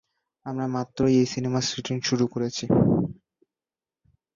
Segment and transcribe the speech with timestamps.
[0.45, 2.65] আমরা মাত্রই এই সিনেমার শুটিং শুরু করেছি।